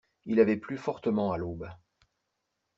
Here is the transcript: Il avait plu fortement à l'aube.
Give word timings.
Il 0.25 0.39
avait 0.39 0.57
plu 0.57 0.77
fortement 0.79 1.31
à 1.31 1.37
l'aube. 1.37 1.69